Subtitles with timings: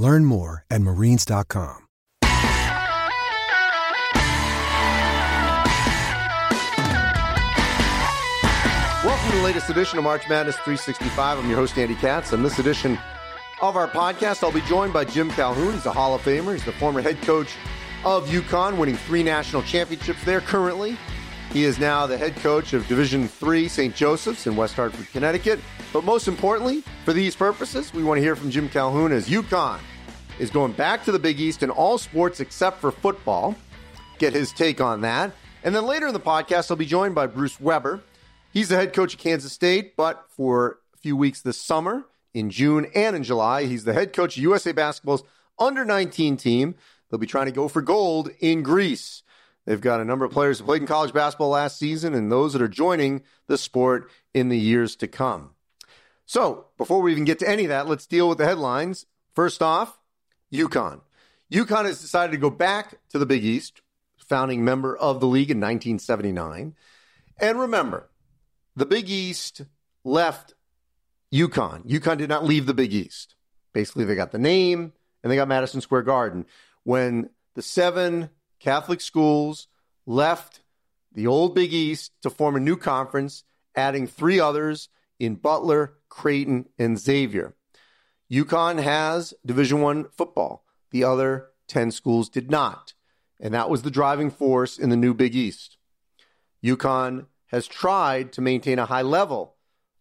[0.00, 1.86] Learn more at marines.com.
[9.04, 11.38] Welcome to the latest edition of March Madness 365.
[11.38, 12.32] I'm your host, Andy Katz.
[12.32, 12.98] On this edition
[13.60, 15.74] of our podcast, I'll be joined by Jim Calhoun.
[15.74, 16.54] He's a Hall of Famer.
[16.54, 17.56] He's the former head coach
[18.02, 20.96] of UConn, winning three national championships there currently.
[21.52, 23.94] He is now the head coach of Division Three St.
[23.94, 25.58] Joseph's in West Hartford, Connecticut.
[25.92, 29.80] But most importantly, for these purposes, we want to hear from Jim Calhoun as UConn
[30.38, 33.56] is going back to the Big East in all sports except for football.
[34.18, 35.32] Get his take on that.
[35.64, 38.00] And then later in the podcast, I'll be joined by Bruce Weber.
[38.52, 42.50] He's the head coach of Kansas State, but for a few weeks this summer, in
[42.50, 45.24] June and in July, he's the head coach of USA Basketball's
[45.58, 46.76] under 19 team.
[47.10, 49.24] They'll be trying to go for gold in Greece.
[49.66, 52.52] They've got a number of players who played in college basketball last season and those
[52.52, 55.50] that are joining the sport in the years to come.
[56.26, 59.06] So, before we even get to any of that, let's deal with the headlines.
[59.34, 59.98] First off,
[60.52, 61.00] UConn.
[61.52, 63.82] UConn has decided to go back to the Big East,
[64.16, 66.74] founding member of the league in 1979.
[67.40, 68.08] And remember,
[68.76, 69.62] the Big East
[70.04, 70.54] left
[71.32, 71.86] UConn.
[71.86, 73.34] UConn did not leave the Big East.
[73.72, 76.46] Basically, they got the name and they got Madison Square Garden.
[76.84, 79.66] When the seven Catholic schools
[80.06, 80.60] left
[81.12, 83.42] the old Big East to form a new conference,
[83.74, 84.88] adding three others
[85.18, 87.54] in Butler, Creighton, and Xavier.
[88.30, 90.64] UConn has Division One football.
[90.90, 92.94] The other 10 schools did not.
[93.40, 95.78] And that was the driving force in the new Big East.
[96.62, 99.56] UConn has tried to maintain a high level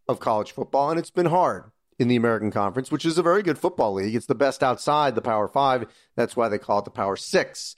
[0.08, 3.42] of college football, and it's been hard in the American Conference, which is a very
[3.42, 4.16] good football league.
[4.16, 5.86] It's the best outside the Power Five.
[6.16, 7.75] That's why they call it the Power Six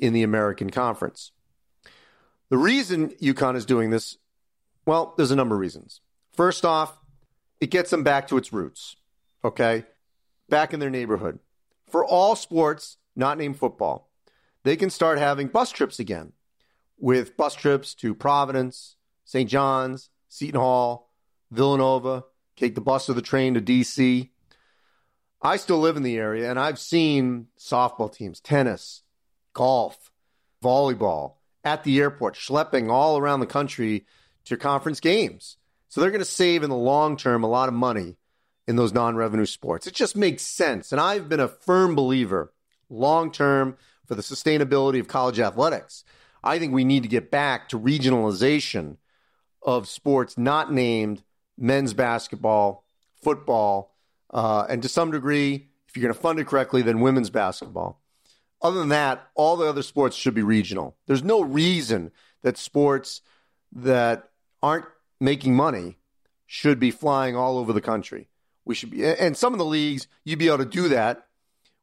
[0.00, 1.30] in the American Conference.
[2.48, 4.18] The reason UConn is doing this,
[4.86, 6.00] well, there's a number of reasons.
[6.32, 6.98] First off,
[7.60, 8.96] it gets them back to its roots,
[9.44, 9.84] okay?
[10.48, 11.38] Back in their neighborhood.
[11.88, 14.10] For all sports not named football,
[14.64, 16.32] they can start having bus trips again
[16.98, 19.48] with bus trips to Providence, St.
[19.48, 21.10] John's, Seton Hall,
[21.50, 22.24] Villanova,
[22.56, 24.30] take the bus or the train to DC.
[25.42, 29.02] I still live in the area and I've seen softball teams, tennis,
[29.52, 30.10] golf,
[30.62, 31.34] volleyball
[31.64, 34.06] at the airport, schlepping all around the country
[34.44, 35.56] to conference games.
[35.88, 38.16] So they're going to save in the long term a lot of money
[38.66, 39.86] in those non revenue sports.
[39.86, 40.92] It just makes sense.
[40.92, 42.52] And I've been a firm believer
[42.88, 46.04] long term for the sustainability of college athletics.
[46.42, 48.96] I think we need to get back to regionalization
[49.62, 51.22] of sports not named
[51.58, 52.84] men's basketball,
[53.22, 53.94] football,
[54.30, 57.99] uh, and to some degree, if you're going to fund it correctly, then women's basketball.
[58.62, 60.96] Other than that, all the other sports should be regional.
[61.06, 62.10] There's no reason
[62.42, 63.22] that sports
[63.72, 64.28] that
[64.62, 64.86] aren't
[65.20, 65.96] making money
[66.46, 68.28] should be flying all over the country.
[68.64, 71.26] We should be, and some of the leagues, you'd be able to do that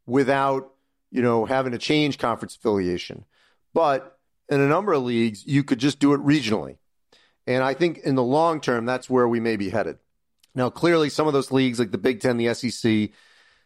[0.05, 0.73] without,
[1.11, 3.25] you know, having to change conference affiliation.
[3.73, 4.17] But
[4.49, 6.77] in a number of leagues, you could just do it regionally.
[7.45, 9.97] And I think in the long term, that's where we may be headed.
[10.53, 13.09] Now, clearly, some of those leagues, like the Big Ten, the SEC,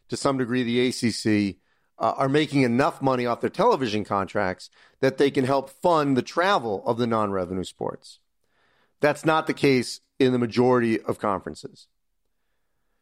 [0.09, 1.57] to some degree, the ACC,
[2.01, 6.23] uh, are making enough money off their television contracts that they can help fund the
[6.23, 8.19] travel of the non revenue sports.
[8.99, 11.87] That's not the case in the majority of conferences.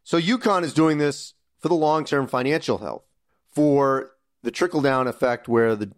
[0.03, 3.05] So UConn is doing this for the long term financial health,
[3.51, 4.11] for
[4.43, 5.91] the trickle down effect where the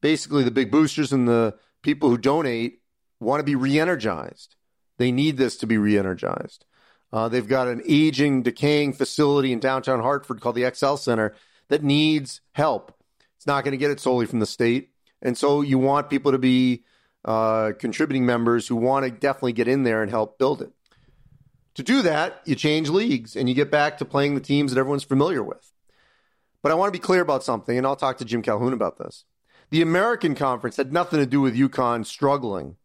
[0.00, 2.80] basically the big boosters and the people who donate
[3.20, 4.56] want to be re-energized.
[4.96, 6.64] They need this to be re-energized.
[7.12, 11.34] Uh, they've got an aging, decaying facility in downtown Hartford called the XL Center
[11.70, 12.94] that needs help.
[13.36, 14.90] It's not going to get it solely from the state,
[15.22, 16.84] and so you want people to be
[17.24, 20.72] uh, contributing members who want to definitely get in there and help build it.
[21.74, 24.78] To do that, you change leagues and you get back to playing the teams that
[24.78, 25.72] everyone's familiar with.
[26.62, 28.98] But I want to be clear about something, and I'll talk to Jim Calhoun about
[28.98, 29.24] this.
[29.70, 32.76] The American Conference had nothing to do with UConn struggling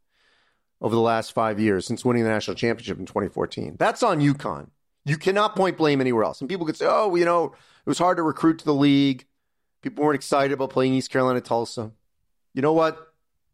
[0.79, 3.75] over the last five years since winning the national championship in 2014.
[3.79, 4.69] That's on UConn.
[5.05, 6.41] You cannot point blame anywhere else.
[6.41, 9.25] And people could say, oh, you know, it was hard to recruit to the league.
[9.81, 11.91] People weren't excited about playing East Carolina Tulsa.
[12.53, 13.13] You know what?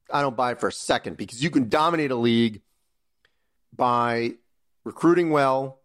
[0.09, 2.61] I don't buy it for a second because you can dominate a league
[3.75, 4.33] by
[4.83, 5.79] recruiting well,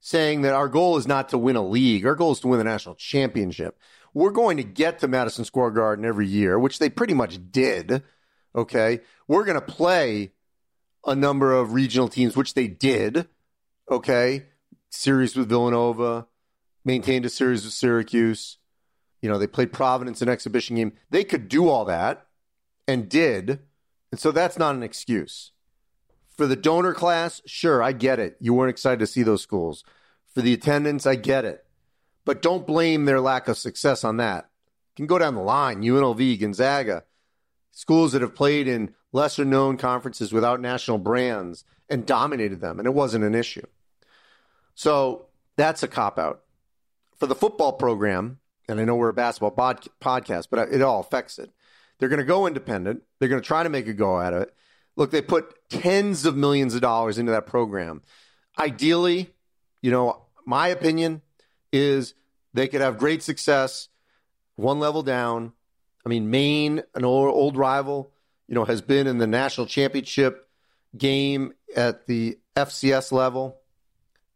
[0.00, 2.58] saying that our goal is not to win a league, our goal is to win
[2.58, 3.78] the national championship.
[4.14, 8.02] We're going to get to Madison Square Garden every year, which they pretty much did.
[8.54, 9.00] Okay.
[9.26, 10.32] We're going to play
[11.06, 13.28] a number of regional teams, which they did.
[13.90, 14.46] Okay.
[14.92, 16.26] Series with Villanova,
[16.84, 18.58] maintained a series with Syracuse.
[19.22, 20.92] You know, they played Providence in an exhibition game.
[21.10, 22.26] They could do all that
[22.86, 23.60] and did.
[24.10, 25.52] And so that's not an excuse.
[26.36, 28.36] For the donor class, sure, I get it.
[28.38, 29.82] You weren't excited to see those schools.
[30.34, 31.64] For the attendance, I get it.
[32.24, 34.50] But don't blame their lack of success on that.
[34.90, 37.04] You can go down the line UNLV, Gonzaga,
[37.70, 42.86] schools that have played in lesser known conferences without national brands and dominated them, and
[42.86, 43.66] it wasn't an issue.
[44.74, 45.26] So
[45.56, 46.42] that's a cop out.
[47.18, 48.38] For the football program,
[48.68, 51.50] and I know we're a basketball pod- podcast, but it all affects it.
[51.98, 53.02] They're going to go independent.
[53.18, 54.54] They're going to try to make a go out of it.
[54.96, 58.02] Look, they put tens of millions of dollars into that program.
[58.58, 59.30] Ideally,
[59.80, 61.22] you know, my opinion
[61.72, 62.14] is
[62.52, 63.88] they could have great success
[64.56, 65.52] one level down.
[66.04, 68.12] I mean, Maine, an old, old rival,
[68.48, 70.48] you know, has been in the national championship
[70.96, 73.58] game at the FCS level.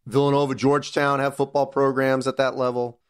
[0.06, 3.00] Villanova, Georgetown have football programs at that level.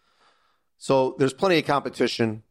[0.78, 2.42] So there's plenty of competition.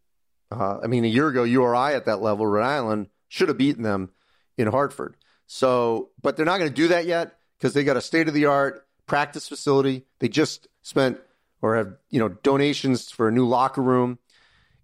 [0.52, 3.84] Uh, I mean, a year ago, URI at that level, Rhode Island, should have beaten
[3.84, 4.12] them
[4.58, 5.18] in Hartford.
[5.48, 8.34] So, but they're not going to do that yet because they got a state of
[8.34, 10.06] the art practice facility.
[10.20, 11.20] They just spent
[11.62, 14.20] or have, you know, donations for a new locker room.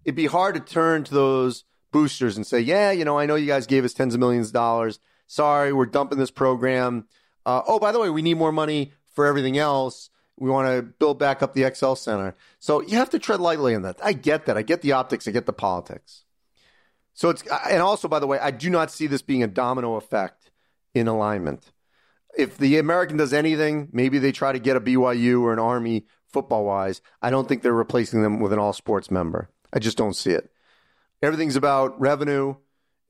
[0.04, 3.36] It'd be hard to turn to those boosters and say, yeah, you know, I know
[3.36, 4.98] you guys gave us tens of millions of dollars.
[5.26, 7.06] Sorry, we're dumping this program.
[7.46, 10.10] Uh, oh, by the way, we need more money for everything else.
[10.38, 12.34] We want to build back up the XL Center.
[12.58, 13.98] So you have to tread lightly in that.
[14.02, 14.56] I get that.
[14.56, 15.28] I get the optics.
[15.28, 16.24] I get the politics.
[17.14, 19.96] So it's, and also, by the way, I do not see this being a domino
[19.96, 20.50] effect
[20.94, 21.70] in alignment.
[22.36, 26.06] If the American does anything, maybe they try to get a BYU or an Army
[26.28, 27.02] football wise.
[27.20, 29.50] I don't think they're replacing them with an all sports member.
[29.72, 30.50] I just don't see it.
[31.22, 32.56] Everything's about revenue.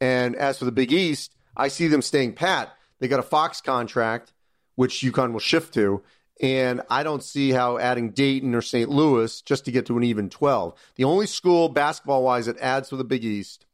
[0.01, 2.77] And as for the Big East, I see them staying pat.
[2.99, 4.33] They got a Fox contract
[4.75, 6.03] which UConn will shift to.
[6.41, 8.89] And I don't see how adding Dayton or St.
[8.89, 10.75] Louis just to get to an even 12.
[10.97, 13.67] The only school basketball wise that adds to the Big East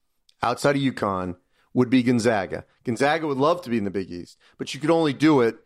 [0.43, 1.37] outside of UConn
[1.73, 2.65] would be Gonzaga.
[2.85, 5.59] Gonzaga would love to be in the Big East, but you could only do it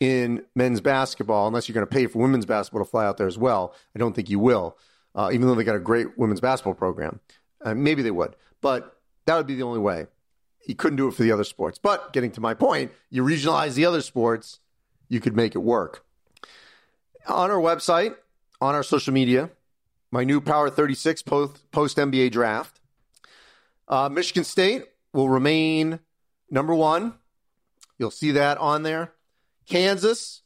[0.00, 3.26] in men's basketball unless you're going to pay for women's basketball to fly out there
[3.26, 3.74] as well.
[3.94, 4.76] I don't think you will,
[5.14, 7.20] uh, even though they got a great women's basketball program.
[7.64, 8.96] Uh, maybe they would, but
[9.26, 10.06] that would be the only way.
[10.66, 11.78] You couldn't do it for the other sports.
[11.78, 14.60] But getting to my point, you regionalize the other sports
[15.08, 16.04] you could make it work.
[17.26, 18.16] On our website,
[18.60, 19.50] on our social media,
[20.10, 22.80] my new Power 36 post, post NBA draft.
[23.86, 26.00] Uh, Michigan State will remain
[26.50, 27.14] number one.
[27.98, 29.12] You'll see that on there.
[29.66, 30.42] Kansas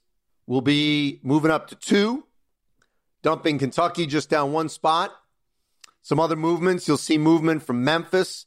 [0.46, 2.24] will be moving up to two,
[3.22, 5.12] dumping Kentucky just down one spot.
[6.02, 6.88] Some other movements.
[6.88, 8.46] You'll see movement from Memphis.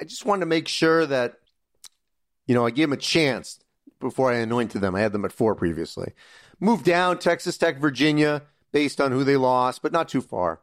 [0.00, 1.38] I just wanted to make sure that,
[2.46, 3.60] you know, I gave them a chance
[4.00, 4.94] before I anointed them.
[4.94, 6.12] I had them at four previously.
[6.60, 10.60] Moved down Texas Tech, Virginia, based on who they lost, but not too far.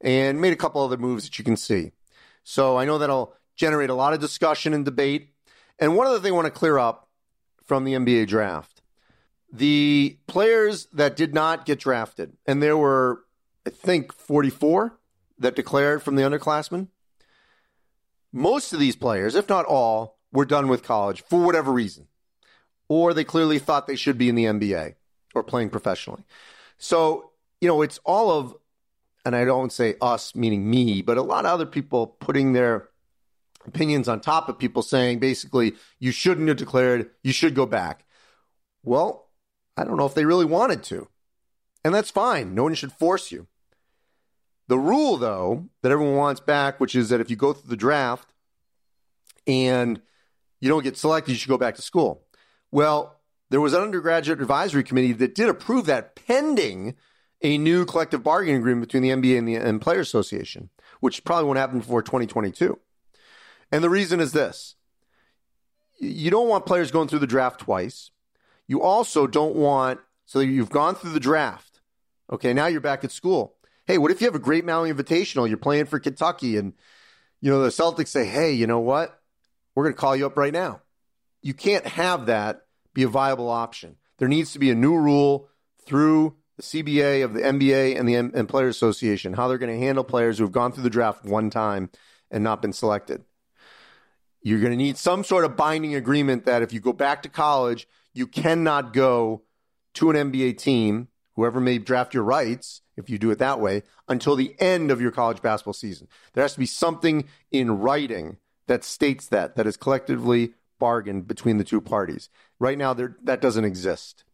[0.00, 1.92] And made a couple other moves that you can see.
[2.42, 5.34] So I know that'll generate a lot of discussion and debate.
[5.78, 7.08] And one other thing I want to clear up
[7.64, 8.80] from the NBA draft
[9.52, 13.24] the players that did not get drafted, and there were,
[13.66, 14.96] I think, 44
[15.38, 16.88] that declared from the underclassmen.
[18.32, 22.06] Most of these players, if not all, were done with college for whatever reason
[22.90, 24.96] or they clearly thought they should be in the NBA
[25.32, 26.24] or playing professionally.
[26.76, 27.30] So,
[27.60, 28.56] you know, it's all of,
[29.24, 32.88] and I don't say us, meaning me, but a lot of other people putting their
[33.64, 38.04] opinions on top of people saying basically, you shouldn't have declared, you should go back.
[38.82, 39.28] Well,
[39.76, 41.06] I don't know if they really wanted to.
[41.84, 42.56] And that's fine.
[42.56, 43.46] No one should force you.
[44.66, 47.76] The rule, though, that everyone wants back, which is that if you go through the
[47.76, 48.32] draft
[49.46, 50.02] and
[50.60, 52.24] you don't get selected, you should go back to school.
[52.70, 56.94] Well, there was an undergraduate advisory committee that did approve that pending
[57.42, 61.46] a new collective bargaining agreement between the NBA and the and Player Association, which probably
[61.46, 62.78] won't happen before 2022.
[63.72, 64.76] And the reason is this
[65.98, 68.10] you don't want players going through the draft twice.
[68.66, 71.80] You also don't want, so you've gone through the draft.
[72.32, 73.56] Okay, now you're back at school.
[73.86, 75.48] Hey, what if you have a great Maui Invitational?
[75.48, 76.74] You're playing for Kentucky, and
[77.40, 79.20] you know the Celtics say, "Hey, you know what?
[79.74, 80.82] We're going to call you up right now."
[81.42, 83.96] You can't have that be a viable option.
[84.18, 85.48] There needs to be a new rule
[85.84, 89.72] through the CBA of the NBA and the M- and Players Association how they're going
[89.72, 91.90] to handle players who have gone through the draft one time
[92.30, 93.24] and not been selected.
[94.42, 97.28] You're going to need some sort of binding agreement that if you go back to
[97.28, 99.42] college, you cannot go
[99.94, 103.82] to an NBA team, whoever may draft your rights, if you do it that way,
[104.08, 106.08] until the end of your college basketball season.
[106.32, 111.58] There has to be something in writing that states that, that is collectively bargained between
[111.58, 112.28] the two parties.
[112.58, 114.24] Right now, that doesn't exist.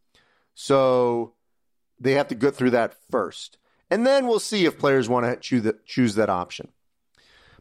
[0.55, 1.35] So
[2.01, 3.59] they have to go through that first.
[3.91, 6.69] And then we'll see if players want to choose that, choose that option.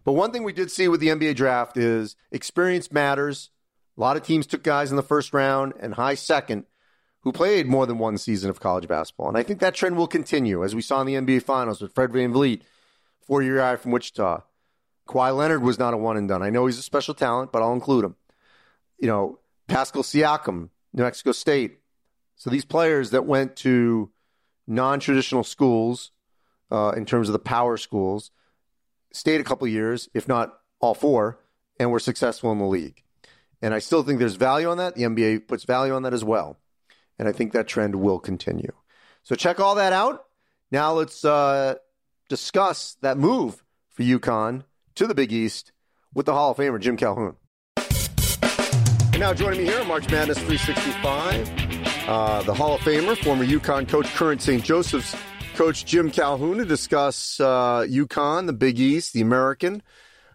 [0.05, 3.49] But one thing we did see with the NBA draft is experience matters.
[3.97, 6.65] A lot of teams took guys in the first round and high second
[7.21, 9.27] who played more than one season of college basketball.
[9.27, 11.93] And I think that trend will continue, as we saw in the NBA Finals with
[11.93, 12.61] Fred Van VanVleet,
[13.25, 14.43] four year guy from Wichita.
[15.07, 16.43] Kawhi Leonard was not a one and done.
[16.43, 18.15] I know he's a special talent, but I'll include him.
[18.99, 21.79] You know, Pascal Siakam, New Mexico State.
[22.35, 24.11] So these players that went to
[24.67, 26.11] non traditional schools
[26.71, 28.31] uh, in terms of the power schools
[29.11, 31.39] stayed a couple years, if not all four,
[31.79, 33.03] and were successful in the league.
[33.61, 34.95] And I still think there's value on that.
[34.95, 36.57] The NBA puts value on that as well.
[37.17, 38.71] And I think that trend will continue.
[39.23, 40.25] So check all that out.
[40.71, 41.75] Now let's uh,
[42.29, 44.63] discuss that move for UConn
[44.95, 45.71] to the Big East
[46.13, 47.35] with the Hall of Famer, Jim Calhoun.
[49.15, 53.45] And now joining me here on March Madness 365, uh, the Hall of Famer, former
[53.45, 54.61] UConn coach, current St.
[54.61, 55.15] Joseph's
[55.53, 59.81] Coach Jim Calhoun to discuss uh, UConn, the Big East, the American,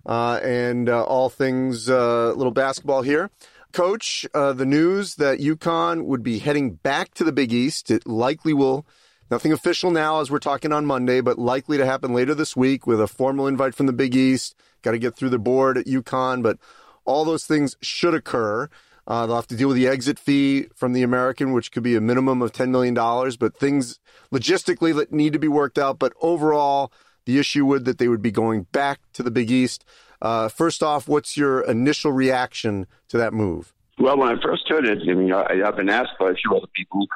[0.06, 3.30] uh, and uh, all things uh, little basketball here.
[3.72, 8.06] Coach, uh, the news that UConn would be heading back to the Big East, it
[8.06, 8.86] likely will,
[9.30, 12.86] nothing official now as we're talking on Monday, but likely to happen later this week
[12.86, 14.54] with a formal invite from the Big East.
[14.80, 16.56] Got to get through the board at UConn, but
[17.04, 18.68] all those things should occur.
[19.06, 21.96] Uh, they'll have to deal with the exit fee from the American, which could be
[21.96, 23.98] a minimum of $10 million, but things
[24.32, 25.98] logistically that need to be worked out.
[25.98, 26.92] But overall,
[27.24, 29.84] the issue would that they would be going back to the Big East.
[30.22, 33.72] Uh, first off, what's your initial reaction to that move?
[33.98, 36.56] Well, when I first heard it, I mean, I, have been asked by a few
[36.56, 37.06] other people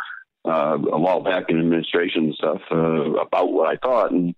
[0.45, 4.35] uh, a while back in administration and stuff uh, about what I thought, and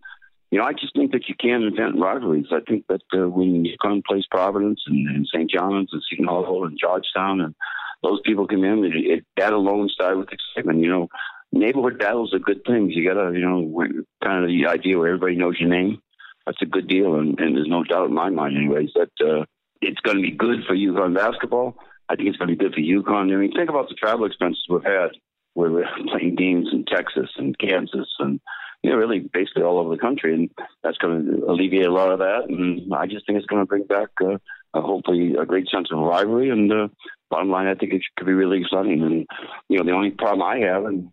[0.50, 2.46] you know, I just think that you can invent rivalries.
[2.52, 5.50] I think that uh, when UConn plays Providence and, and St.
[5.50, 7.54] John's and Seton Hall and Georgetown and
[8.02, 10.80] those people come in, it, it, that alone started with excitement.
[10.80, 11.08] You know,
[11.52, 12.92] neighborhood battles are good things.
[12.94, 13.82] You got to, you know,
[14.22, 16.00] kind of the idea where everybody knows your name.
[16.46, 19.44] That's a good deal, and, and there's no doubt in my mind, anyways, that uh,
[19.80, 21.76] it's going to be good for UConn basketball.
[22.08, 23.32] I think it's going to be good for UConn.
[23.32, 25.10] I mean, think about the travel expenses we've had
[25.54, 28.40] where we're playing games in Texas and Kansas and
[28.86, 30.48] you know, really basically all over the country, and
[30.84, 32.44] that's going to alleviate a lot of that.
[32.48, 34.34] And I just think it's going to bring back uh,
[34.74, 36.50] uh, hopefully a great sense of rivalry.
[36.50, 36.88] And uh,
[37.28, 39.02] bottom line, I think it could be really exciting.
[39.02, 39.26] And
[39.68, 41.08] you know, the only problem I have, and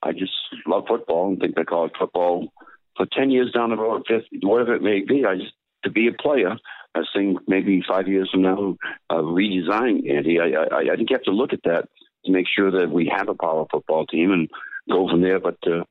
[0.00, 0.30] I just
[0.64, 2.52] love football and think that college football
[2.96, 6.06] for ten years down the road, fifty, whatever it may be, I just to be
[6.06, 6.54] a player.
[6.94, 8.76] I think maybe five years from now,
[9.10, 10.38] uh, redesign Andy.
[10.38, 11.88] I, I, I think you have to look at that
[12.24, 14.48] to make sure that we have a power football team and
[14.88, 15.40] go from there.
[15.40, 15.82] But uh,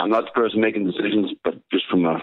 [0.00, 2.20] I'm not the person making decisions, but just from a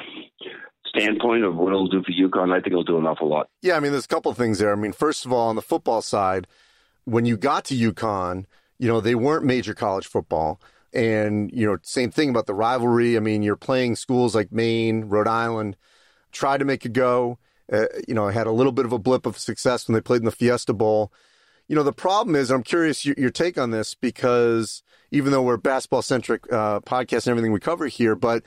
[0.86, 3.50] standpoint of what it'll do for UConn, I think it'll do an awful lot.
[3.62, 4.72] Yeah, I mean, there's a couple things there.
[4.72, 6.48] I mean, first of all, on the football side,
[7.04, 8.46] when you got to UConn,
[8.80, 10.62] you know, they weren't major college football.
[10.94, 13.18] And, you know, same thing about the rivalry.
[13.18, 15.76] I mean, you're playing schools like Maine, Rhode Island,
[16.32, 17.38] tried to make it go.
[17.72, 20.20] Uh, you know, had a little bit of a blip of success when they played
[20.22, 21.12] in the Fiesta Bowl.
[21.68, 25.42] You know, the problem is, I'm curious your, your take on this because even though
[25.42, 28.16] we're basketball centric uh, podcast and everything we cover here.
[28.16, 28.44] But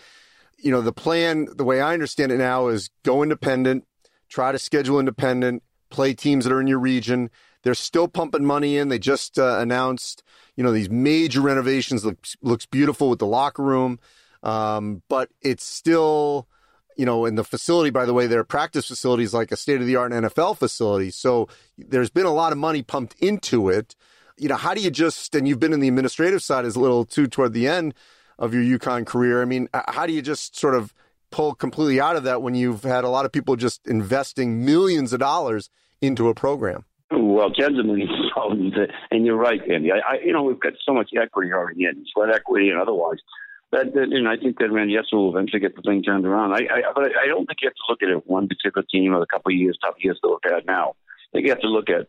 [0.59, 3.87] you know, the plan, the way I understand it now, is go independent,
[4.29, 7.31] try to schedule independent, play teams that are in your region.
[7.63, 8.89] They're still pumping money in.
[8.89, 10.23] They just uh, announced,
[10.57, 12.05] you know, these major renovations.
[12.05, 13.99] Looks looks beautiful with the locker room,
[14.43, 16.49] um, but it's still,
[16.99, 17.89] you know, in the facility.
[17.89, 21.11] By the way, their practice facility is like a state of the art NFL facility.
[21.11, 23.97] So there's been a lot of money pumped into it
[24.39, 26.81] you know, how do you just, and you've been in the administrative side as a
[26.81, 27.95] little too toward the end
[28.39, 29.43] of your UConn career.
[29.43, 30.95] I mean, how do you just sort of
[31.31, 35.13] pull completely out of that when you've had a lot of people just investing millions
[35.13, 36.85] of dollars into a program?
[37.11, 38.73] Well, dollars,
[39.11, 39.91] and you're right, Andy.
[39.91, 43.19] I, I, you know, we've got so much equity already in sweat equity and otherwise.
[43.71, 46.53] That, that and I think that Edsall will eventually get the thing turned around.
[46.53, 49.15] I, I, but I don't think you have to look at it one particular team
[49.15, 50.95] or a couple of years, tough years that we've had now.
[51.09, 52.07] I think you have to look at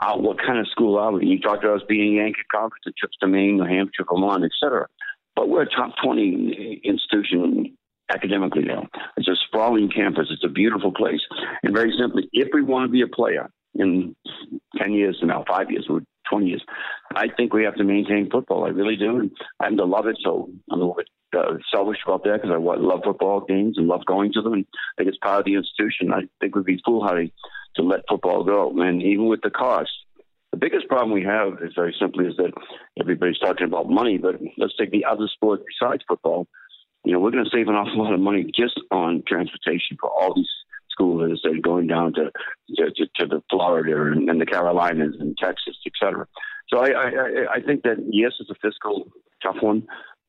[0.00, 1.26] uh, what kind of school are we?
[1.26, 4.50] You talked about us being Yankee Conference, the trips to Maine, New Hampshire, Vermont, et
[4.62, 4.86] cetera.
[5.34, 7.76] But we're a top 20 institution
[8.12, 8.86] academically now.
[9.16, 10.28] It's a sprawling campus.
[10.30, 11.20] It's a beautiful place.
[11.62, 14.16] And very simply, if we want to be a player in
[14.78, 15.88] 10 years from now, five years,
[16.30, 16.64] 20 years,
[17.14, 18.64] I think we have to maintain football.
[18.64, 19.18] I really do.
[19.18, 20.16] And I happen to love it.
[20.24, 23.86] So I'm a little bit uh, selfish about that because I love football games and
[23.86, 24.54] love going to them.
[24.54, 26.12] And I think it's part of the institution.
[26.12, 27.32] I think we'd be foolhardy
[27.76, 28.72] to let football go.
[28.80, 29.90] And even with the cost,
[30.52, 32.52] the biggest problem we have is very simply is that
[32.98, 36.48] everybody's talking about money, but let's take the other sports besides football.
[37.04, 40.10] You know, we're going to save an awful lot of money just on transportation for
[40.10, 40.50] all these
[41.00, 42.30] schoolers that going down to
[42.76, 46.26] to, to the Florida and, and the Carolinas and Texas, et cetera.
[46.68, 47.10] So I, I,
[47.56, 49.10] I think that yes, it's a fiscal
[49.42, 49.86] tough one,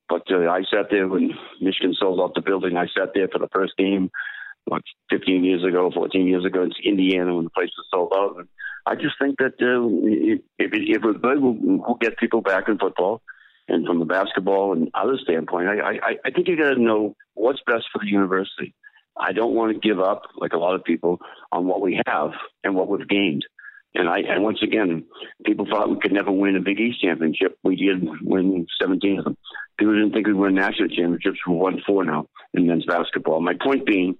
[0.10, 2.78] but uh, I sat there when Michigan sold out the building.
[2.78, 4.10] I sat there for the first game,
[4.70, 6.64] like 15 years ago, 14 years ago.
[6.64, 8.38] It's Indiana when the place was sold out.
[8.38, 8.48] And
[8.86, 9.88] I just think that uh,
[10.60, 13.22] if, if we're good, we'll, we'll get people back in football.
[13.68, 17.16] And from the basketball and other standpoint, I, I, I think you got to know
[17.36, 18.74] what's best for the university.
[19.18, 21.20] I don't want to give up, like a lot of people,
[21.52, 22.32] on what we have
[22.64, 23.46] and what we've gained.
[23.94, 25.04] And I and once again,
[25.46, 27.58] people thought we could never win a Big East championship.
[27.64, 29.38] We did win 17 of them.
[29.78, 31.40] People didn't think we'd win national championships.
[31.46, 33.42] We won four now in men's basketball.
[33.42, 34.16] My point being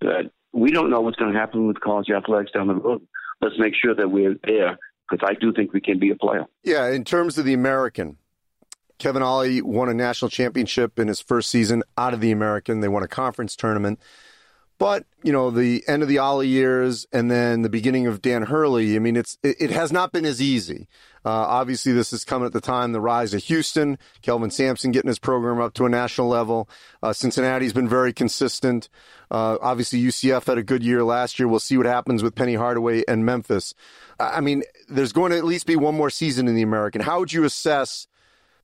[0.00, 3.06] that we don't know what's going to happen with college athletics down the road.
[3.40, 6.44] Let's make sure that we're there because I do think we can be a player.
[6.62, 8.18] Yeah, in terms of the American,
[8.98, 12.80] Kevin Ollie won a national championship in his first season out of the American.
[12.80, 14.00] They won a conference tournament.
[14.78, 18.42] But you know, the end of the Ollie years and then the beginning of Dan
[18.42, 18.96] Hurley.
[18.96, 20.88] I mean, it's it, it has not been as easy.
[21.24, 25.08] Uh, obviously, this is coming at the time the rise of Houston, Kelvin Sampson getting
[25.08, 26.68] his program up to a national level.
[27.02, 28.90] Uh, Cincinnati's been very consistent.
[29.30, 31.48] Uh, obviously, UCF had a good year last year.
[31.48, 33.74] We'll see what happens with Penny Hardaway and Memphis.
[34.20, 37.00] I mean, there's going to at least be one more season in the American.
[37.00, 38.06] How would you assess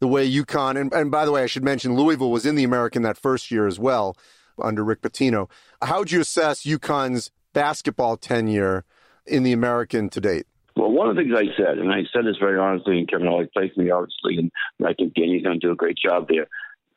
[0.00, 0.78] the way UConn?
[0.78, 3.50] And, and by the way, I should mention Louisville was in the American that first
[3.50, 4.16] year as well
[4.62, 5.48] under Rick Pitino.
[5.82, 8.84] How would you assess UConn's basketball tenure
[9.26, 10.46] in the American to date?
[10.76, 13.28] Well, one of the things I said, and I said this very honestly, and Kevin
[13.28, 14.50] always placed me, obviously, and
[14.86, 16.46] I think Danny's going to do a great job there.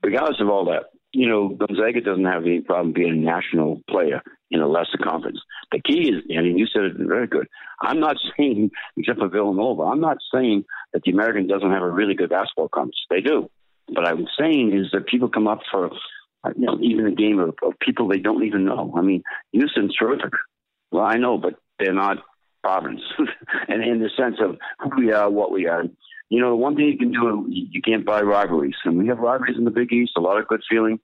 [0.03, 4.21] Regardless of all that, you know, Gonzaga doesn't have any problem being a national player
[4.51, 5.39] in a lesser conference.
[5.71, 7.47] The key is, and you said it very good.
[7.81, 11.89] I'm not saying, except for Villanova, I'm not saying that the American doesn't have a
[11.89, 12.97] really good basketball conference.
[13.09, 13.49] They do.
[13.93, 15.89] But I'm saying is that people come up for
[16.55, 18.93] you know, even a game of, of people they don't even know.
[18.97, 20.31] I mean, Houston's terrific.
[20.91, 22.17] Well, I know, but they're not
[22.63, 23.01] Providence.
[23.67, 25.83] and in the sense of who we are, what we are.
[26.29, 28.75] You know, the one thing you can do, you can't buy rivalries.
[28.85, 30.99] And we have rivalries in the Big East, a lot of good feeling.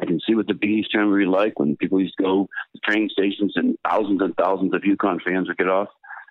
[0.00, 2.80] I can see what the Big East tournament like when people used to go to
[2.80, 5.88] train stations and thousands and thousands of UConn fans would get off.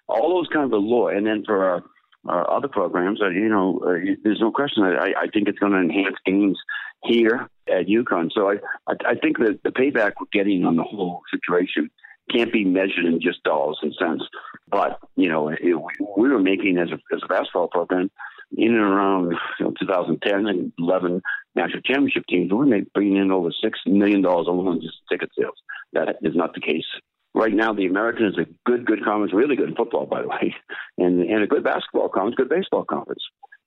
[0.08, 1.12] All those kind of allure.
[1.12, 1.84] And then for our,
[2.28, 4.84] our other programs, uh, you know, uh, there's no question.
[4.84, 6.58] I, I think it's going to enhance games
[7.04, 8.30] here at UConn.
[8.34, 8.56] So I,
[8.88, 11.90] I, I think that the payback we're getting on the whole situation
[12.32, 14.24] can't be measured in just dollars and cents.
[14.70, 18.10] But you know, it, we were making as a as a basketball program
[18.56, 21.22] in and around you know, 2010 and 11
[21.56, 22.52] national championship teams.
[22.52, 25.58] We were bringing in over six million dollars alone just ticket sales.
[25.94, 26.86] That is not the case.
[27.34, 30.28] Right now, the American is a good, good conference, really good in football, by the
[30.28, 30.56] way,
[30.98, 33.24] and and a good basketball conference, good baseball conference.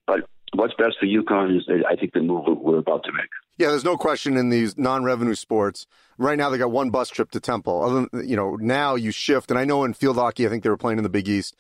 [0.06, 3.28] But what's best for UConn is, I think, the move we're about to make.
[3.56, 5.86] Yeah, there's no question in these non-revenue sports.
[6.18, 7.82] Right now, they got one bus trip to Temple.
[7.82, 10.62] Other than, you know, now you shift, and I know in field hockey, I think
[10.62, 11.56] they were playing in the Big East.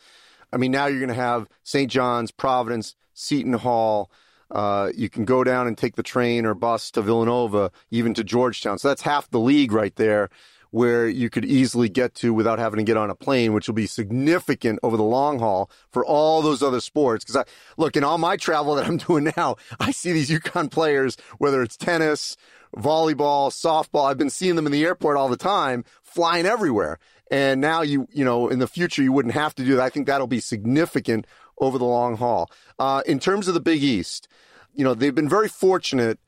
[0.52, 1.90] I mean, now you're going to have St.
[1.90, 4.10] John's, Providence, Seton Hall.
[4.50, 8.22] Uh, you can go down and take the train or bus to Villanova, even to
[8.22, 8.78] Georgetown.
[8.78, 10.28] So that's half the league right there
[10.74, 13.76] where you could easily get to without having to get on a plane, which will
[13.76, 17.24] be significant over the long haul for all those other sports.
[17.24, 17.44] Because I
[17.76, 21.62] look in all my travel that I'm doing now, I see these UConn players, whether
[21.62, 22.36] it's tennis,
[22.76, 24.10] volleyball, softball.
[24.10, 26.98] I've been seeing them in the airport all the time, flying everywhere.
[27.30, 29.84] And now you, you know, in the future, you wouldn't have to do that.
[29.84, 32.50] I think that'll be significant over the long haul.
[32.80, 34.26] Uh, in terms of the Big East,
[34.74, 36.18] you know, they've been very fortunate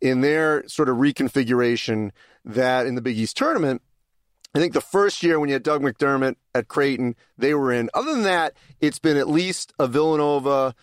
[0.00, 2.10] in their sort of reconfiguration
[2.44, 3.82] that in the Big East tournament,
[4.54, 7.90] I think the first year when you had Doug McDermott at Creighton, they were in.
[7.92, 10.74] Other than that, it's been at least a Villanova,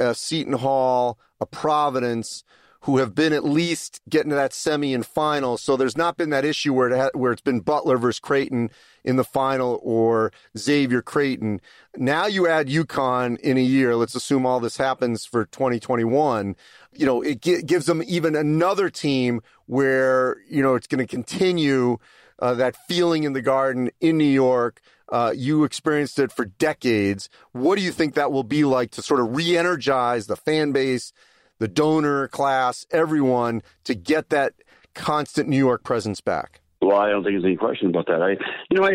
[0.00, 2.42] a Seton Hall, a Providence,
[2.82, 5.58] who have been at least getting to that semi and final.
[5.58, 8.70] So there's not been that issue where it ha- where it's been Butler versus Creighton
[9.04, 11.60] in the final or Xavier Creighton.
[11.96, 13.96] Now you add UConn in a year.
[13.96, 16.56] Let's assume all this happens for 2021.
[16.92, 21.98] You know, it gives them even another team where you know it's going to continue
[22.40, 24.80] uh, that feeling in the garden in New York.
[25.08, 27.28] Uh, you experienced it for decades.
[27.52, 30.72] What do you think that will be like to sort of re energize the fan
[30.72, 31.12] base,
[31.58, 34.54] the donor class, everyone to get that
[34.94, 36.60] constant New York presence back?
[36.82, 38.22] Well, I don't think there's any question about that.
[38.22, 38.30] I,
[38.70, 38.92] you know, I,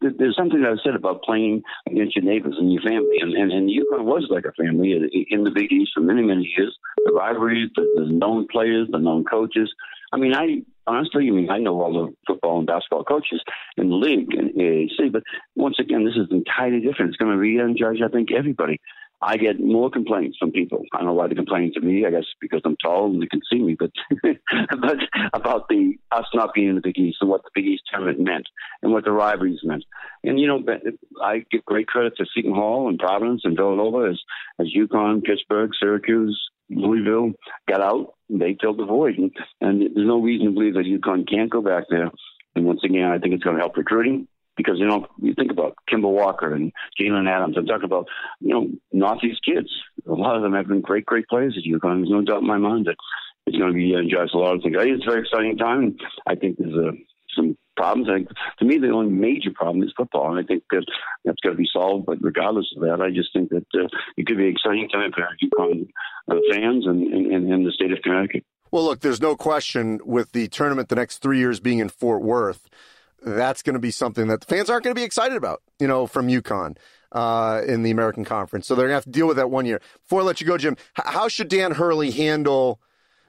[0.00, 3.68] there's something I said about playing against your neighbors and your family, and and, and
[3.68, 4.92] UConn was like a family
[5.28, 6.76] in the Big East for many many years.
[7.04, 9.72] The rivalries, the, the known players, the known coaches.
[10.12, 13.42] I mean, I honestly, I mean, I know all the football and basketball coaches
[13.76, 15.22] in the league and AAC, but
[15.56, 17.10] once again, this is entirely different.
[17.10, 18.80] It's going to re-energize, I think, everybody.
[19.22, 20.82] I get more complaints from people.
[20.92, 22.06] I don't know why they complain to me.
[22.06, 23.90] I guess because I'm tall and they can see me, but
[24.22, 24.96] but
[25.34, 28.20] about the us not being in the Big East and what the Big East tournament
[28.20, 28.46] meant
[28.82, 29.84] and what the rivalries meant.
[30.24, 30.62] And you know,
[31.22, 34.20] I give great credit to Seton Hall and Providence and Villanova as
[34.58, 37.32] as UConn, Pittsburgh, Syracuse, Louisville
[37.68, 38.14] got out.
[38.30, 41.60] They filled the void, and, and there's no reason to believe that UConn can't go
[41.60, 42.10] back there.
[42.54, 44.28] And once again, I think it's going to help recruiting
[44.62, 47.56] because you know you think about Kemba Walker and Jalen Adams.
[47.56, 48.06] I'm talking about
[48.40, 49.70] you know Northeast kids.
[50.06, 51.98] A lot of them have been great, great players at UConn.
[51.98, 52.96] There's no doubt in my mind that
[53.46, 54.76] it's going to be uh, just a lot of things.
[54.78, 55.96] I think it's a very exciting time.
[56.26, 56.92] I think there's uh,
[57.34, 58.08] some problems.
[58.08, 60.84] I think to me the only major problem is football, and I think that
[61.24, 62.06] that's got to be solved.
[62.06, 65.12] But regardless of that, I just think that uh, it could be an exciting time
[65.12, 65.88] for UConn
[66.30, 68.44] uh, fans and, and, and the state of Connecticut.
[68.70, 72.22] Well, look, there's no question with the tournament the next three years being in Fort
[72.22, 72.68] Worth
[73.22, 75.86] that's going to be something that the fans aren't going to be excited about, you
[75.86, 76.76] know, from UConn
[77.12, 78.66] uh, in the American Conference.
[78.66, 79.80] So they're going to have to deal with that one year.
[80.02, 82.80] Before I let you go, Jim, how should Dan Hurley handle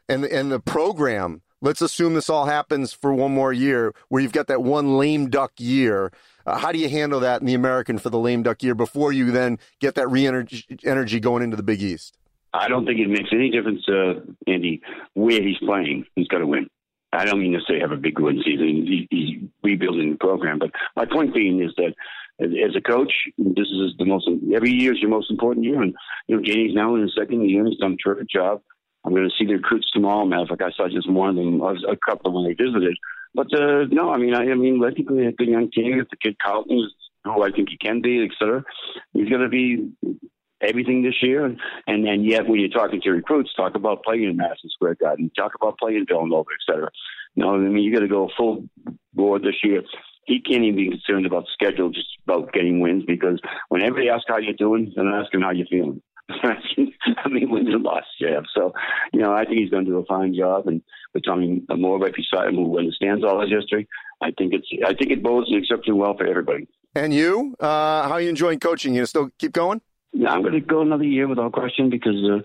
[0.08, 1.42] and and the program?
[1.64, 5.30] Let's assume this all happens for one more year, where you've got that one lame
[5.30, 6.12] duck year.
[6.44, 9.14] Uh, how do you handle that in the American for the lame duck year before
[9.14, 12.18] you then get that re energy going into the Big East?
[12.54, 14.82] I don't think it makes any difference, uh, Andy,
[15.14, 16.06] where he's playing.
[16.16, 16.68] He's got to win.
[17.14, 18.86] I don't mean to say have a big win season.
[18.88, 21.94] He, he's rebuilding the program, but my point being is that
[22.42, 25.94] as a coach, this is the most every year is your most important year, and
[26.28, 27.66] you know Danny's now in his second year.
[27.66, 28.62] He's done a terrific job.
[29.04, 30.26] I'm going to see the recruits tomorrow.
[30.26, 32.96] Matter of fact, I saw just one of them, a couple when they visited.
[33.34, 35.98] But uh, no, I mean, I, I mean, I think we have a young team.
[35.98, 36.90] The kid Carlton
[37.24, 38.64] who I think he can be, et cetera,
[39.14, 39.92] he's going to be
[40.62, 41.46] everything this year.
[41.46, 44.96] And, and and yet, when you're talking to recruits, talk about playing in Madison Square
[44.96, 46.90] Garden, talk about playing in Villanova, et cetera.
[47.36, 48.68] No, I mean, you got to go full
[49.14, 49.84] board this year.
[50.26, 53.40] He can't even be concerned about schedule, just about getting wins, because
[53.70, 56.02] when everybody asks how you're doing, they're asking how you're feeling.
[56.30, 58.40] I mean, wins and losses yeah.
[58.56, 58.74] So,
[59.12, 60.82] you know, I think he's going to do a fine job, and
[61.14, 63.88] with Tommy Moore right beside him, who understands all his history,
[64.22, 66.68] I think it's I think it bodes exceptionally well for everybody.
[66.96, 68.94] And you, uh, how are you enjoying coaching?
[68.94, 69.82] You still keep going?
[70.14, 72.40] Yeah, I'm going to go another year without question because uh,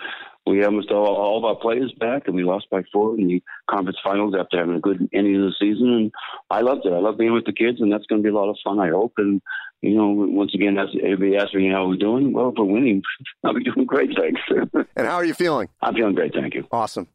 [0.47, 3.43] we almost all, all of our players back, and we lost by four in the
[3.69, 5.93] conference finals after having a good ending of the season.
[5.93, 6.13] And
[6.51, 6.93] I loved it.
[6.93, 8.79] I love being with the kids, and that's going to be a lot of fun.
[8.79, 9.15] I hope.
[9.19, 9.43] And
[9.83, 13.03] you know, once again, as everybody asks me how we're doing, well, if we're winning,
[13.45, 14.11] I'll be doing great.
[14.17, 14.41] Thanks.
[14.97, 15.69] and how are you feeling?
[15.83, 16.33] I'm feeling great.
[16.33, 16.67] Thank you.
[16.71, 17.09] Awesome.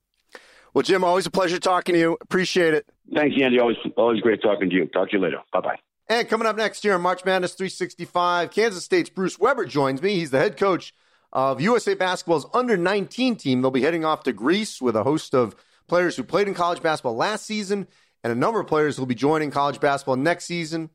[0.73, 2.17] Well, Jim, always a pleasure talking to you.
[2.21, 2.85] Appreciate it.
[3.13, 3.59] Thanks, Andy.
[3.59, 4.85] Always, always great talking to you.
[4.87, 5.39] Talk to you later.
[5.51, 5.79] Bye bye.
[6.07, 10.15] And coming up next year on March Madness 365, Kansas State's Bruce Weber joins me.
[10.15, 10.93] He's the head coach
[11.33, 13.61] of USA Basketball's under 19 team.
[13.61, 15.55] They'll be heading off to Greece with a host of
[15.87, 17.87] players who played in college basketball last season
[18.23, 20.89] and a number of players who will be joining college basketball next season.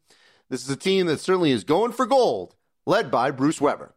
[0.48, 2.54] This is a team that certainly is going for gold,
[2.86, 3.94] led by Bruce Weber.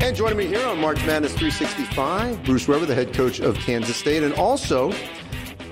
[0.00, 3.96] And joining me here on March Madness 365, Bruce Weber, the head coach of Kansas
[3.96, 4.92] State, and also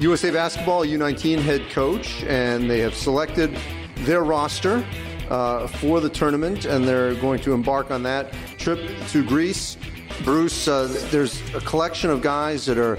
[0.00, 2.22] USA Basketball U19 head coach.
[2.24, 3.58] And they have selected
[4.00, 4.84] their roster
[5.30, 9.76] uh, for the tournament, and they're going to embark on that trip to Greece.
[10.24, 12.98] Bruce, uh, there's a collection of guys that are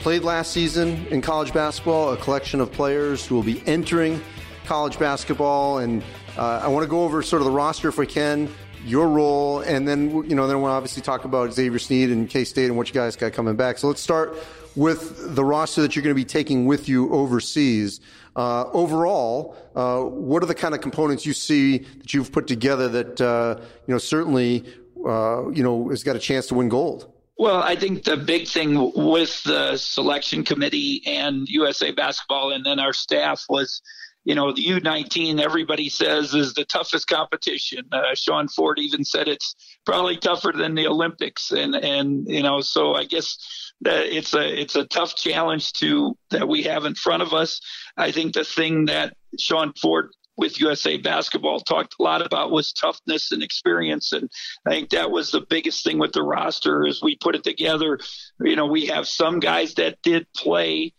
[0.00, 4.20] played last season in college basketball, a collection of players who will be entering
[4.66, 6.02] college basketball, and
[6.36, 8.48] uh, I want to go over sort of the roster if we can,
[8.84, 12.44] your role, and then you know then we'll obviously talk about Xavier Sneed and K
[12.44, 13.78] State and what you guys got coming back.
[13.78, 14.36] So let's start
[14.76, 18.00] with the roster that you're going to be taking with you overseas.
[18.36, 22.88] Uh, overall, uh, what are the kind of components you see that you've put together
[22.88, 24.64] that uh, you know certainly
[25.06, 27.10] uh, you know has got a chance to win gold?
[27.36, 32.78] Well, I think the big thing with the selection committee and USA Basketball and then
[32.78, 33.82] our staff was
[34.24, 37.84] you know, the U19, everybody says is the toughest competition.
[37.92, 41.50] Uh, Sean Ford even said it's probably tougher than the Olympics.
[41.52, 46.16] And, and, you know, so I guess that it's a, it's a tough challenge to,
[46.30, 47.60] that we have in front of us.
[47.98, 52.72] I think the thing that Sean Ford with USA basketball talked a lot about was
[52.72, 54.12] toughness and experience.
[54.12, 54.28] And
[54.66, 58.00] I think that was the biggest thing with the roster as we put it together.
[58.40, 60.92] You know, we have some guys that did play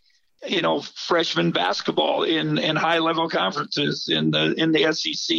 [0.48, 5.36] you know freshman basketball in in high level conferences in the in the SEC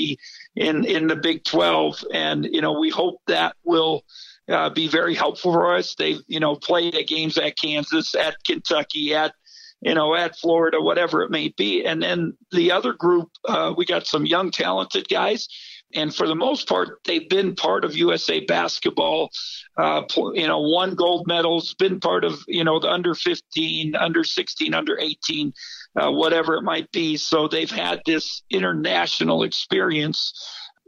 [0.55, 4.03] in in the Big 12 and you know we hope that will
[4.49, 8.35] uh, be very helpful for us they've you know played at games at Kansas at
[8.43, 9.33] Kentucky at
[9.81, 11.85] you know, at Florida, whatever it may be.
[11.85, 15.47] And then the other group, uh, we got some young, talented guys.
[15.93, 19.29] And for the most part, they've been part of USA basketball.
[19.77, 24.23] Uh, you know, won gold medals, been part of, you know, the under 15, under
[24.23, 25.53] 16, under 18,
[25.95, 27.15] uh, whatever it might be.
[27.15, 30.33] So they've had this international experience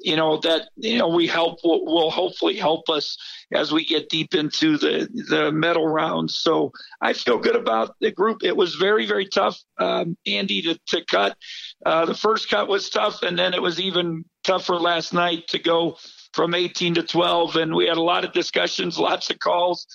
[0.02, 3.18] you know that you know we help will, hopefully help us
[3.52, 6.36] as we get deep into the the medal rounds.
[6.36, 8.44] So I feel good about the group.
[8.44, 11.38] It was very very tough, um, Andy, to to cut.
[11.86, 15.60] Uh, the first cut was tough, and then it was even tougher last night to
[15.60, 15.96] go
[16.34, 19.86] from 18 to 12, and we had a lot of discussions, lots of calls.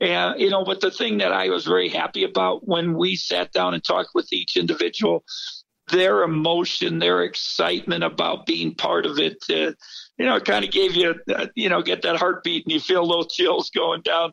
[0.00, 3.52] And, you know, but the thing that I was very happy about when we sat
[3.52, 5.24] down and talked with each individual
[5.88, 9.72] their emotion, their excitement about being part of it, uh,
[10.16, 12.80] you know, it kind of gave you, uh, you know, get that heartbeat and you
[12.80, 14.32] feel little chills going down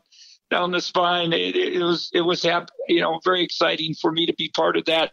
[0.50, 1.32] down the spine.
[1.32, 2.44] It, it was it was
[2.88, 5.10] you know very exciting for me to be part of that,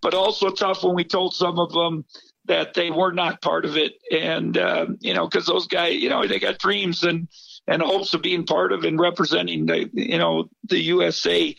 [0.00, 2.04] but also tough when we told some of them
[2.46, 6.08] that they were not part of it, and um, you know because those guys, you
[6.08, 7.28] know, they got dreams and
[7.66, 11.54] and hopes of being part of and representing the you know the USA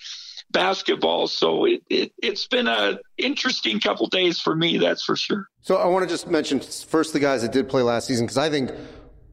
[0.51, 1.27] basketball.
[1.27, 5.47] So it, it, has been an interesting couple days for me, that's for sure.
[5.61, 8.37] So I want to just mention first the guys that did play last season, because
[8.37, 8.71] I think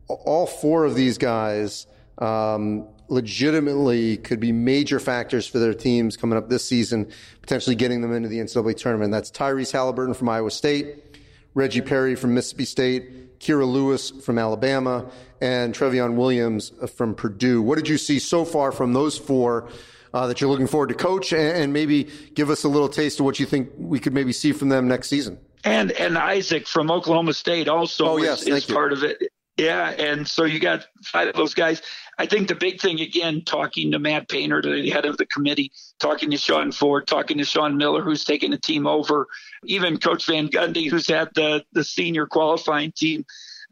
[0.08, 1.86] all four of these guys
[2.18, 7.10] um, legitimately could be major factors for their teams coming up this season,
[7.42, 9.12] potentially getting them into the NCAA tournament.
[9.12, 11.17] That's Tyrese Haliburton from Iowa State,
[11.58, 17.60] Reggie Perry from Mississippi State, Kira Lewis from Alabama, and Trevion Williams from Purdue.
[17.60, 19.68] What did you see so far from those four?
[20.14, 23.20] uh, that you're looking forward to coach and, and, maybe give us a little taste
[23.20, 25.38] of what you think we could maybe see from them next season.
[25.64, 29.18] And and Isaac from Oklahoma State also oh, yes, is, is part of it.
[29.58, 31.82] Yeah, and so you got five of those guys.
[32.16, 35.72] I think the big thing again, talking to Matt Painter, the head of the committee,
[35.98, 39.26] talking to Sean Ford, talking to Sean Miller, who's taking the team over,
[39.64, 43.24] even Coach Van Gundy, who's had the the senior qualifying team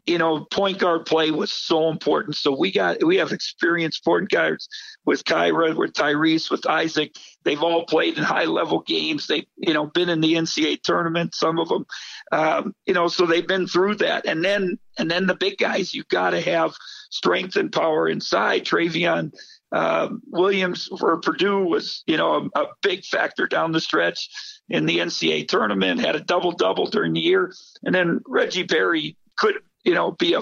[0.07, 2.37] you know, point guard play was so important.
[2.37, 4.69] So we got we have experienced point guards
[5.07, 7.15] with Kira, with Tyrese, with Isaac.
[7.43, 9.25] They've all played in high level games.
[9.25, 11.33] They've you know been in the NCAA tournament.
[11.33, 11.85] Some of them,
[12.33, 14.27] um, you know, so they've been through that.
[14.27, 16.75] And then and then the big guys, you've got to have
[17.09, 18.65] strength and power inside.
[18.65, 19.31] Trevion
[19.71, 24.29] uh, Williams for Purdue was you know a, a big factor down the stretch
[24.69, 26.01] in the NCAA tournament.
[26.01, 30.33] Had a double double during the year, and then Reggie Perry could you know, be
[30.33, 30.41] a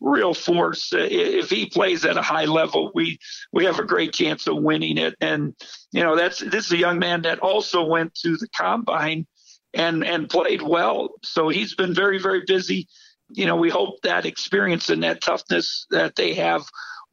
[0.00, 0.90] real force.
[0.92, 3.18] If he plays at a high level, we
[3.52, 5.14] we have a great chance of winning it.
[5.20, 5.54] And
[5.92, 9.26] you know, that's this is a young man that also went to the combine
[9.72, 11.10] and and played well.
[11.22, 12.88] So he's been very very busy.
[13.30, 16.64] You know, we hope that experience and that toughness that they have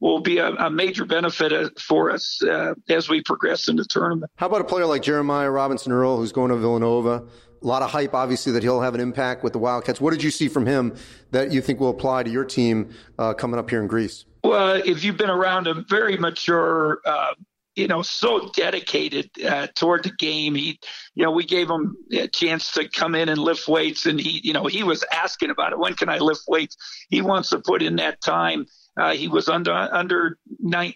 [0.02, 3.84] will be a, a major benefit uh, for us uh, as we progress in the
[3.84, 4.30] tournament.
[4.36, 7.24] How about a player like Jeremiah Robinson Earl, who's going to Villanova?
[7.62, 10.00] A lot of hype, obviously, that he'll have an impact with the Wildcats.
[10.00, 10.96] What did you see from him
[11.30, 14.24] that you think will apply to your team uh, coming up here in Greece?
[14.42, 17.34] Well, if you've been around a very mature, uh,
[17.76, 20.80] you know, so dedicated uh, toward the game, he,
[21.14, 24.40] you know, we gave him a chance to come in and lift weights, and he,
[24.42, 25.78] you know, he was asking about it.
[25.78, 26.76] When can I lift weights?
[27.10, 30.38] He wants to put in that time uh, he was under under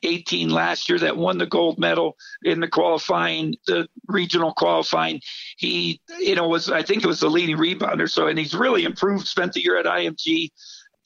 [0.03, 5.21] 18 last year that won the gold medal in the qualifying, the regional qualifying.
[5.57, 8.11] He, you know, was I think it was the leading rebounder.
[8.11, 9.27] So, and he's really improved.
[9.27, 10.51] Spent the year at IMG.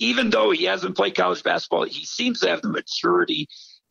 [0.02, 3.46] Even though he hasn't played college basketball, he seems to have the maturity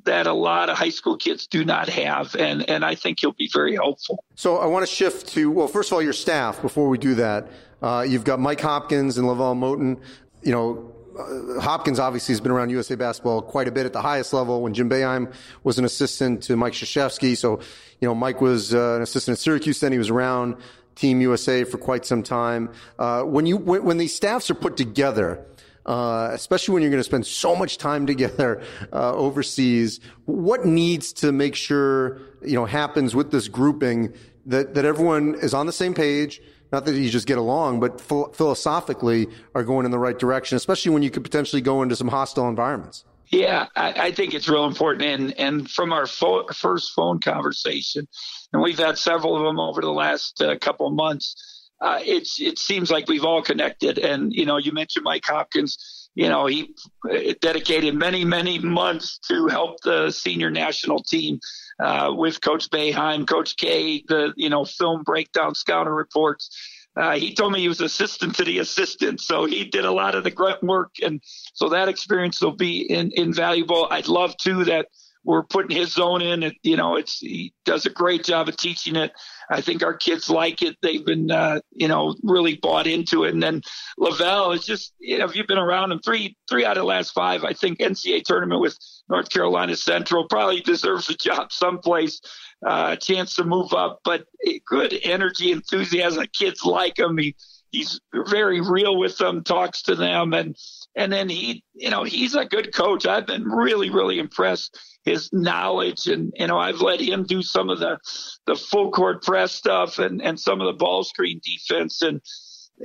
[0.05, 3.33] that a lot of high school kids do not have, and and I think he'll
[3.33, 4.23] be very helpful.
[4.35, 6.61] So I want to shift to well, first of all, your staff.
[6.61, 7.47] Before we do that,
[7.81, 9.99] uh, you've got Mike Hopkins and LaVelle Moton.
[10.41, 14.01] You know, uh, Hopkins obviously has been around USA basketball quite a bit at the
[14.01, 14.61] highest level.
[14.61, 17.59] When Jim Boeheim was an assistant to Mike Krzyzewski, so
[17.99, 19.79] you know Mike was uh, an assistant at Syracuse.
[19.79, 20.57] Then he was around
[20.95, 22.71] Team USA for quite some time.
[22.97, 25.43] Uh, when you when, when, these staffs are put together,
[25.85, 31.13] uh, especially when you're going to spend so much time together uh, overseas, what needs
[31.13, 34.13] to make sure you know happens with this grouping
[34.45, 37.99] that that everyone is on the same page not that you just get along, but
[37.99, 42.07] philosophically are going in the right direction, especially when you could potentially go into some
[42.07, 43.05] hostile environments.
[43.29, 45.03] Yeah, I, I think it's real important.
[45.03, 48.07] And and from our fo- first phone conversation,
[48.53, 51.69] and we've had several of them over the last uh, couple of months.
[51.81, 53.99] Uh, it's it seems like we've all connected.
[53.99, 55.98] And you know, you mentioned Mike Hopkins.
[56.19, 56.75] You know, he
[57.09, 61.39] uh, dedicated many many months to help the senior national team
[61.81, 66.49] uh, with Coach Boeheim, Coach K, the you know film breakdown, scouting reports.
[66.97, 70.13] Uh, he told me he was assistant to the assistant, so he did a lot
[70.13, 71.21] of the grunt work, and
[71.53, 73.87] so that experience will be in, invaluable.
[73.89, 74.87] I'd love too that
[75.23, 76.43] we're putting his zone in.
[76.43, 79.11] It, you know, it's he does a great job of teaching it.
[79.51, 80.77] I think our kids like it.
[80.81, 83.33] They've been, uh, you know, really bought into it.
[83.33, 83.61] And then
[83.97, 86.87] Lavelle is just, you know, if you've been around him, three three out of the
[86.87, 88.77] last five, I think NCAA tournament with
[89.09, 92.21] North Carolina Central probably deserves a job someplace,
[92.65, 93.99] uh, chance to move up.
[94.03, 94.25] But
[94.65, 96.25] good energy, enthusiasm.
[96.33, 97.17] Kids like him.
[97.17, 97.35] He
[97.71, 100.55] he's very real with them, talks to them, and
[100.95, 103.05] and then he, you know, he's a good coach.
[103.05, 107.69] I've been really, really impressed his knowledge, and you know, I've let him do some
[107.69, 107.99] of the
[108.45, 112.21] the full court press stuff and and some of the ball screen defense, and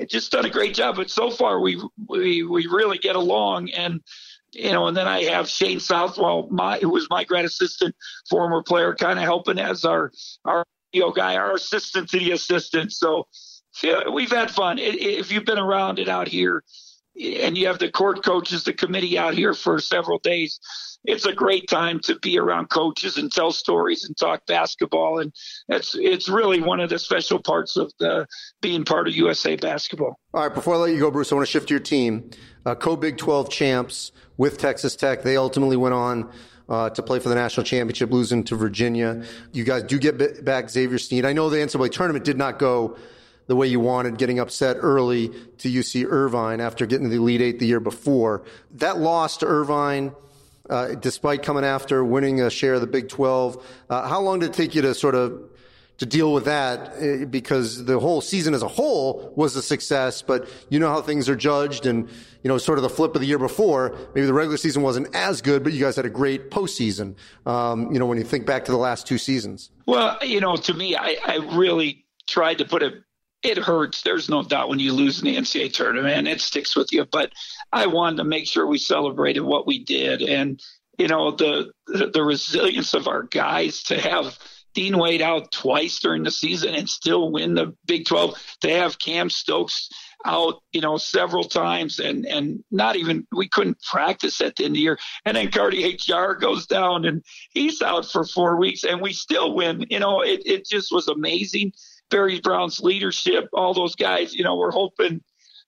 [0.09, 0.97] just done a great job.
[0.97, 4.01] But so far, we we we really get along, and
[4.53, 7.94] you know, and then I have Shane Southwell, my who was my grad assistant,
[8.29, 10.12] former player, kind of helping as our
[10.44, 12.92] our you guy, our assistant to the assistant.
[12.92, 13.27] So
[13.83, 14.79] yeah, we've had fun.
[14.79, 16.63] If you've been around it out here,
[17.21, 20.59] and you have the court coaches, the committee out here for several days,
[21.05, 25.21] it's a great time to be around coaches and tell stories and talk basketball.
[25.21, 25.33] And
[25.69, 28.27] it's it's really one of the special parts of the
[28.63, 30.19] being part of USA basketball.
[30.33, 32.31] All right, before I let you go, Bruce, I want to shift to your team.
[32.67, 35.23] Uh, Co Big 12 champs with Texas Tech.
[35.23, 36.31] They ultimately went on.
[36.67, 39.23] Uh, to play for the national championship, losing to Virginia.
[39.53, 41.27] You guys do get back Xavier Sneed.
[41.27, 42.97] I know the NCAA tournament did not go
[43.47, 45.29] the way you wanted, getting upset early
[45.59, 48.45] to UC Irvine after getting the Elite Eight the year before.
[48.73, 50.13] That loss to Irvine,
[50.71, 54.51] uh, despite coming after winning a share of the Big 12, uh, how long did
[54.51, 55.51] it take you to sort of
[55.99, 60.23] to deal with that uh, because the whole season as a whole was a success,
[60.23, 62.09] but you know how things are judged and,
[62.43, 65.15] you know, sort of the flip of the year before, maybe the regular season wasn't
[65.15, 67.15] as good, but you guys had a great postseason,
[67.47, 69.71] um, you know, when you think back to the last two seasons.
[69.87, 72.95] Well, you know, to me, I, I really tried to put it
[73.45, 74.03] it hurts.
[74.03, 77.05] There's no doubt when you lose in the NCAA tournament, it sticks with you.
[77.05, 77.33] But
[77.73, 80.61] I wanted to make sure we celebrated what we did, and
[80.99, 84.39] you know the the resilience of our guys to have
[84.73, 88.57] Dean Wade out twice during the season and still win the Big 12.
[88.63, 89.89] To have Cam Stokes
[90.25, 94.73] out, you know, several times and and not even we couldn't practice at the end
[94.73, 94.99] of the year.
[95.25, 99.55] And then Cartier Diarra goes down and he's out for four weeks and we still
[99.55, 99.87] win.
[99.91, 101.73] You know, it, it just was amazing.
[102.11, 105.23] Barry Brown's leadership, all those guys, you know, we're hoping,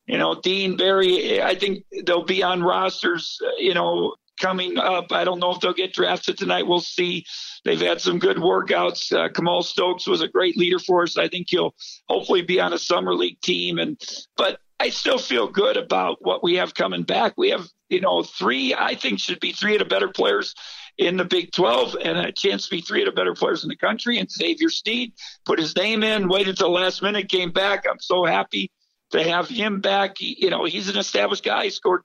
[0.06, 5.12] you know, Dean, Barry, I think they'll be on rosters, you know, coming up.
[5.12, 6.66] I don't know if they'll get drafted tonight.
[6.66, 7.24] We'll see.
[7.64, 9.12] They've had some good workouts.
[9.12, 11.16] Uh, Kamau Stokes was a great leader for us.
[11.16, 11.74] I think he'll
[12.08, 13.78] hopefully be on a summer league team.
[13.78, 14.00] And
[14.36, 17.34] but I still feel good about what we have coming back.
[17.36, 18.74] We have, you know, three.
[18.74, 20.54] I think should be three of the better players
[20.98, 23.68] in the Big 12 and a chance to be three of the better players in
[23.68, 24.18] the country.
[24.18, 25.12] And Xavier Sneed
[25.44, 27.84] put his name in, waited till the last minute, came back.
[27.88, 28.70] I'm so happy
[29.10, 30.18] to have him back.
[30.18, 31.64] He, you know, he's an established guy.
[31.64, 32.02] He scored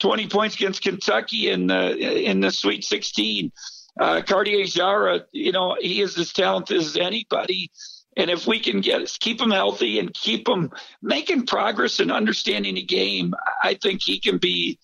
[0.00, 3.52] 20 points against Kentucky in the in the Sweet 16.
[3.98, 7.70] Uh, Cartier Diarra, you know, he is as talented as anybody.
[8.16, 10.70] And if we can get keep him healthy and keep him
[11.02, 14.78] making progress and understanding the game, I think he can be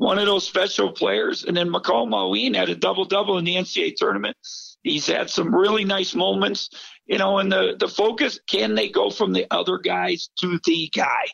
[0.00, 1.44] one of those special players.
[1.44, 4.34] And then Makol Mawien had a double double in the NCAA tournament.
[4.82, 6.70] He's had some really nice moments,
[7.04, 10.90] you know, and the, the focus can they go from the other guys to the
[10.96, 11.26] guy?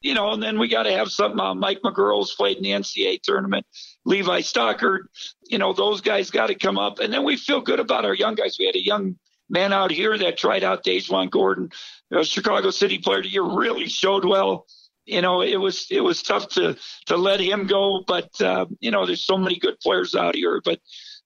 [0.00, 2.70] You know, and then we got to have something on Mike McGuirl's played in the
[2.70, 3.66] NCAA tournament,
[4.06, 5.08] Levi Stockard,
[5.50, 7.00] you know, those guys got to come up.
[7.00, 8.56] And then we feel good about our young guys.
[8.58, 9.18] We had a young
[9.50, 11.68] man out here that tried out DaJuan Gordon,
[12.22, 14.64] Chicago City Player of the Year, really showed well
[15.06, 18.90] you know, it was it was tough to to let him go, but uh, you
[18.90, 20.60] know, there's so many good players out here.
[20.64, 20.80] But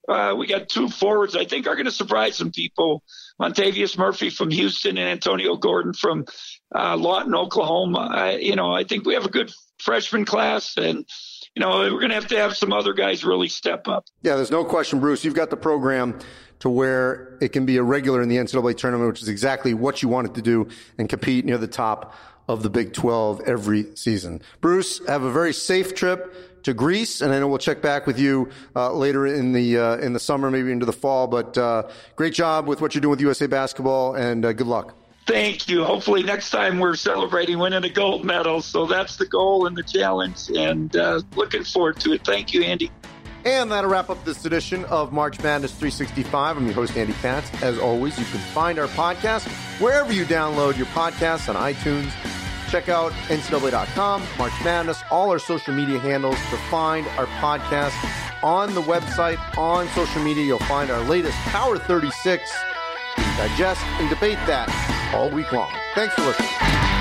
[0.08, 3.02] uh, we got two forwards I think are going to surprise some people.
[3.40, 6.24] Montavious Murphy from Houston and Antonio Gordon from
[6.74, 8.10] uh, Lawton, Oklahoma.
[8.12, 11.06] I, you know, I think we have a good freshman class, and
[11.54, 14.06] you know, we're going to have to have some other guys really step up.
[14.22, 15.24] Yeah, there's no question, Bruce.
[15.24, 16.18] You've got the program
[16.60, 20.02] to where it can be a regular in the NCAA tournament, which is exactly what
[20.02, 22.14] you want it to do and compete near the top
[22.48, 24.40] of the Big 12 every season.
[24.60, 28.18] Bruce, have a very safe trip to Greece, and I know we'll check back with
[28.18, 31.26] you uh, later in the uh, in the summer, maybe into the fall.
[31.26, 34.96] But uh, great job with what you're doing with USA Basketball, and uh, good luck.
[35.26, 35.84] Thank you.
[35.84, 38.62] Hopefully, next time we're celebrating winning a gold medal.
[38.62, 42.24] So that's the goal and the challenge, and uh, looking forward to it.
[42.24, 42.90] Thank you, Andy.
[43.48, 46.58] And that'll wrap up this edition of March Madness 365.
[46.58, 47.50] I'm your host, Andy Katz.
[47.62, 49.48] As always, you can find our podcast
[49.80, 52.10] wherever you download your podcasts on iTunes.
[52.70, 57.94] Check out NCAA.com, March Madness, all our social media handles to find our podcast
[58.42, 60.44] on the website, on social media.
[60.44, 62.52] You'll find our latest Power 36.
[63.38, 64.68] digest and debate that
[65.14, 65.72] all week long.
[65.94, 66.97] Thanks for listening.